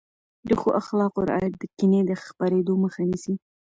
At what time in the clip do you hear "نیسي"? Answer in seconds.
3.09-3.33